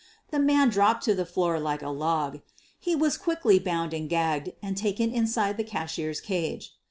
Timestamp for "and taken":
4.59-5.11